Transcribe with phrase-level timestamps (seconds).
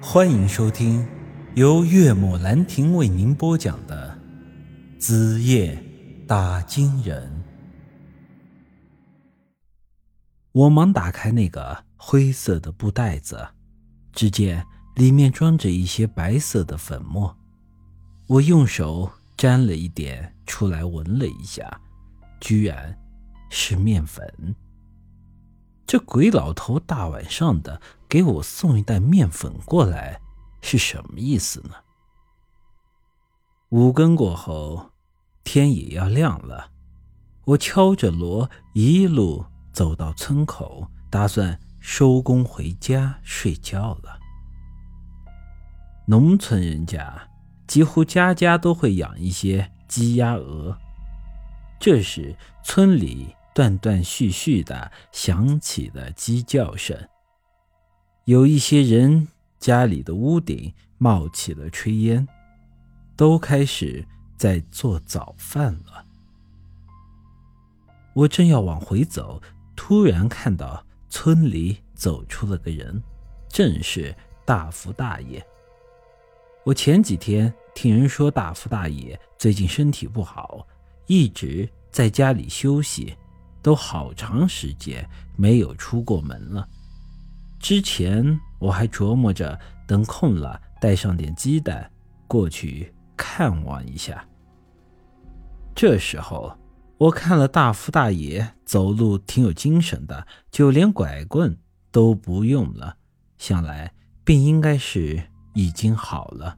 [0.00, 1.06] 欢迎收听
[1.54, 4.16] 由岳母兰亭为您播讲的
[5.00, 5.82] 《子夜
[6.28, 7.42] 打金人》。
[10.52, 13.48] 我忙打开那个灰色的布袋子，
[14.12, 14.66] 只见
[14.96, 17.34] 里面装着一些白色的粉末。
[18.26, 21.80] 我用手沾了一点出来，闻了一下，
[22.38, 22.96] 居然
[23.50, 24.54] 是面粉。
[25.86, 30.20] 这鬼老头大晚上的给我送一袋面粉过来，
[30.60, 31.70] 是什么意思呢？
[33.70, 34.90] 五更过后，
[35.44, 36.70] 天也要亮了，
[37.44, 44.18] 我敲着锣一路走到村口，打算收工回家睡觉了。
[46.06, 47.28] 农村人家
[47.66, 50.78] 几乎家家都会养一些鸡鸭鹅，
[51.80, 53.34] 这时村里。
[53.56, 56.94] 断断续续的响起了鸡叫声。
[58.26, 59.28] 有一些人
[59.60, 62.26] 家里的屋顶冒起了炊烟，
[63.14, 64.04] 都开始
[64.36, 66.04] 在做早饭了。
[68.14, 69.40] 我正要往回走，
[69.76, 73.00] 突然看到村里走出了个人，
[73.48, 74.12] 正是
[74.44, 75.40] 大福大爷。
[76.64, 80.66] 我前几天听人说大福大爷最近身体不好，
[81.06, 83.16] 一直在家里休息。
[83.62, 86.68] 都好长时间没有出过门了。
[87.66, 91.90] 之前我还琢磨着等空了带上点鸡蛋
[92.28, 94.24] 过去看望一下。
[95.74, 96.56] 这时候
[96.96, 101.58] 我看了大福大爷走路挺有精神的，就连拐棍
[101.90, 102.98] 都不用了，
[103.36, 105.20] 想来病应该是
[105.52, 106.56] 已经好了。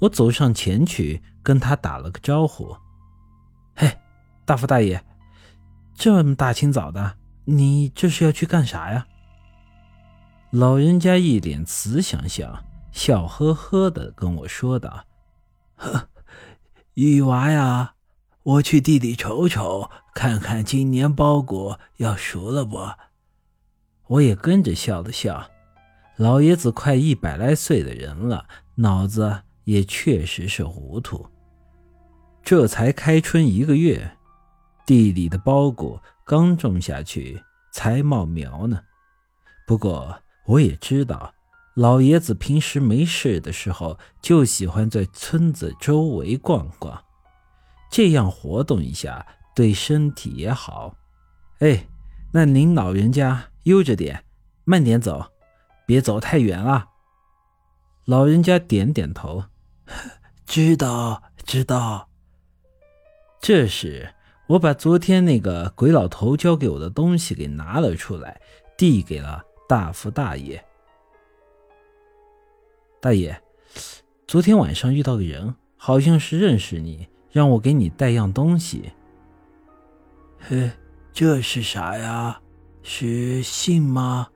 [0.00, 2.76] 我走上前去跟他打了个招呼
[3.74, 3.90] ：“嘿，
[4.44, 5.02] 大福大爷。”
[5.96, 7.16] 这么大清早的，
[7.46, 9.06] 你这是要去干啥呀？
[10.50, 15.04] 老人家一脸慈祥相，笑呵呵的跟我说道
[15.76, 16.08] ：“呵，
[16.94, 17.94] 玉娃呀，
[18.42, 22.78] 我去地里瞅瞅，看看今年包谷要熟了不？”
[24.08, 25.50] 我也跟着笑了笑。
[26.16, 28.46] 老爷子快一百来岁的人了，
[28.76, 31.26] 脑子也确实是糊涂。
[32.42, 34.16] 这才开春一个月。
[34.86, 37.38] 地里的包谷刚种下去，
[37.70, 38.80] 才冒苗呢。
[39.66, 41.34] 不过我也知道，
[41.74, 47.04] 老爷子平时没事的时候就喜欢在村子周围逛逛，
[47.90, 50.94] 这样活动一下对身体也好。
[51.60, 51.86] 哎，
[52.32, 54.24] 那您老人家悠着点，
[54.64, 55.32] 慢点走，
[55.86, 56.86] 别走太远了。
[58.06, 59.44] 老人家点点头，
[60.46, 62.08] 知道，知道。
[63.40, 64.14] 这时。
[64.48, 68.40] 我把昨天那个鬼老头交给我的东西给拿了出来，
[68.78, 70.64] 递给了大福大爷。
[73.00, 73.38] 大爷，
[74.26, 78.90] 昨天晚上遇到个人，好像是认识你，让我给你带样东西。
[80.38, 80.70] 嘿，
[81.12, 82.40] 这是啥呀？
[82.82, 84.28] 是信吗？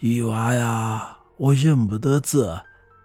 [0.00, 2.60] 玉娃呀，我认不得字，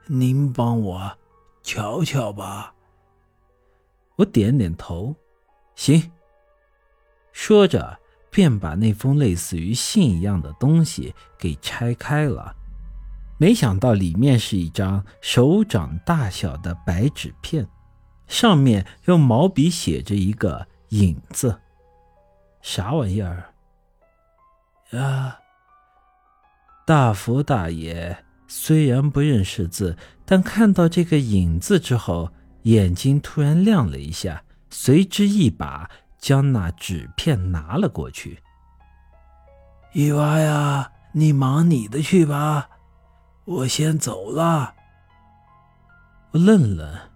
[0.05, 1.17] 您帮我
[1.63, 2.75] 瞧瞧吧。
[4.17, 5.15] 我点点头。
[5.75, 6.11] 行。
[7.31, 7.98] 说着，
[8.29, 12.55] 便把那封类似于信一样的东西给拆开了。
[13.37, 17.67] 没想到里面是一张手掌大小的白纸片，
[18.27, 21.59] 上面用毛笔写着一个“影”字。
[22.61, 23.53] 啥玩意儿？
[24.91, 25.39] 啊！
[26.85, 34.43] 大福大爷虽然不认识字，但看到这个“影”字之后，眼睛突然亮了一下。
[34.69, 38.41] 随之一把将那纸片拿了过去。
[39.93, 42.69] 伊娃呀，你忙你的去吧，
[43.45, 44.75] 我先走了。
[46.31, 47.09] 我愣了，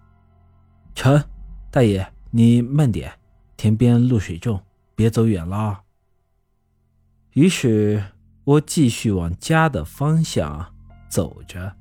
[0.96, 1.24] 成，
[1.70, 3.14] 大爷你慢点，
[3.56, 4.60] 田边露水重，
[4.96, 5.82] 别走远了。
[7.34, 8.04] 于是
[8.44, 10.74] 我继续往家的方向
[11.10, 11.76] 走着，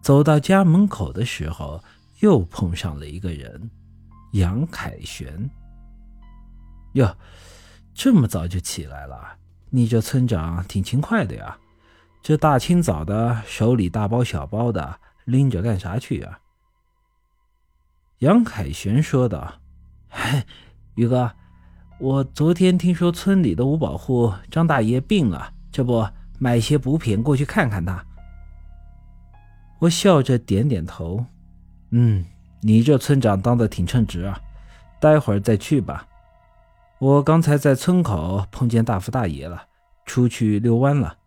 [0.00, 1.82] 走到家门口的时候，
[2.20, 3.70] 又碰上了一个人。
[4.32, 5.50] 杨凯旋，
[6.94, 7.16] 哟，
[7.94, 9.36] 这么早就起来了？
[9.70, 11.56] 你这村长挺勤快的呀！
[12.22, 16.38] 这大清早的，手里大包小包的，拎着干啥去啊？
[18.18, 19.54] 杨凯旋说道
[20.94, 21.30] ：“宇哥，
[21.98, 26.08] 我昨天听说村里的五保户张大爷病了，这不
[26.38, 28.02] 买些补品过去看看他。”
[29.80, 31.26] 我笑着点点头，
[31.90, 32.24] 嗯。
[32.66, 34.40] 你这村长当的挺称职啊！
[34.98, 36.08] 待会儿再去吧。
[37.04, 39.66] 我刚才在村口碰见大福大爷了，
[40.06, 41.18] 出去遛弯了。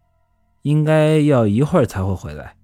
[0.64, 2.56] 应该要一会儿才会回来。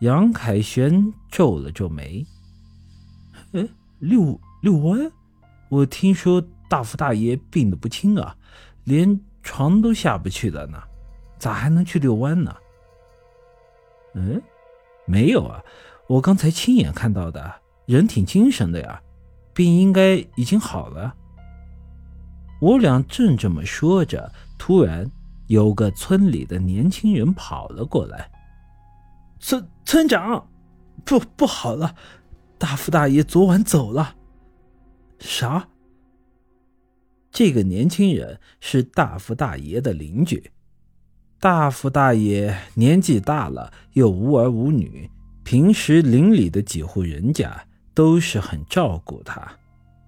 [0.00, 2.22] 杨凯旋皱了皱眉
[3.52, 3.66] ：“哎，
[3.98, 5.10] 遛遛弯？
[5.70, 8.36] 我听说大福大爷病得不轻啊，
[8.84, 10.78] 连床都下不去了呢，
[11.38, 12.54] 咋还能去遛弯呢
[14.12, 14.42] ？”“嗯，
[15.06, 15.64] 没有啊，
[16.08, 17.54] 我刚才亲眼看到的，
[17.86, 19.00] 人挺精神的呀，
[19.54, 21.14] 病应该已经好了。”
[22.64, 25.10] 我俩正这么说着，突然
[25.48, 28.30] 有个村里的年轻人跑了过来。
[29.38, 30.48] 村村长，
[31.04, 31.94] 不不好了，
[32.56, 34.16] 大福大爷昨晚走了。
[35.18, 35.68] 啥？
[37.30, 40.50] 这个年轻人是大福大爷的邻居。
[41.38, 45.10] 大福大爷年纪大了，又无儿无女，
[45.42, 49.58] 平时邻里的几户人家都是很照顾他，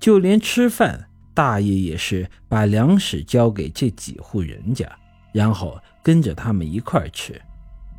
[0.01, 4.91] 就连吃饭，大爷也是把粮食交给这几户人家，
[5.33, 7.39] 然后跟着他们一块吃。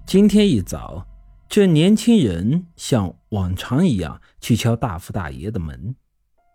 [0.08, 1.08] 今天一早。
[1.50, 5.96] 这年轻人像往常一样去敲大福大爷的门，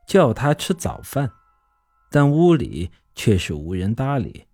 [0.06, 1.32] 叫他吃早饭，
[2.10, 4.44] 但屋里却是无人搭理。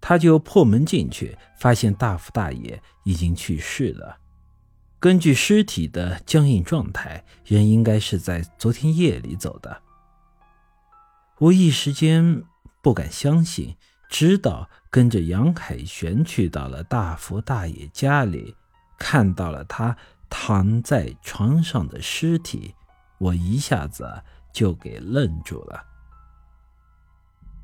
[0.00, 4.16] 他就破门进去，发现大福大爷已经去世了。
[5.00, 9.82] 根据尸体的僵硬状态，人应该是在昨天夜里走的。
[11.44, 12.42] 我一时间
[12.80, 13.76] 不敢相信，
[14.08, 18.56] 直到跟着杨凯旋去到了大福大爷家里。
[18.96, 19.94] 看到了他
[20.30, 22.74] 躺在床上的尸体，
[23.18, 24.22] 我一下子
[24.54, 25.84] 就给愣住了。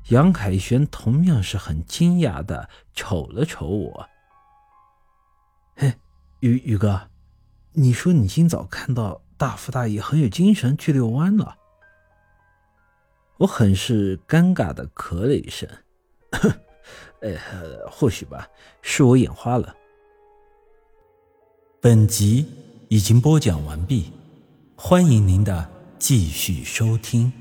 [0.09, 4.07] 杨凯旋同样是很惊讶的瞅了瞅我
[5.75, 5.91] ：“嘿，
[6.41, 7.09] 宇宇哥，
[7.71, 11.55] 你说你今早看到大福大爷很有精神去遛弯了？”
[13.41, 15.67] 我很是尴尬的咳了一声
[17.21, 17.35] ：“呃，
[17.89, 18.47] 或许吧，
[18.83, 19.75] 是我眼花了。”
[21.81, 22.45] 本集
[22.87, 24.13] 已经播讲完毕，
[24.75, 25.67] 欢迎您的
[25.97, 27.33] 继续收听。